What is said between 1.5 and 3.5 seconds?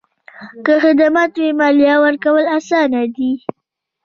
مالیه ورکول اسانه دي؟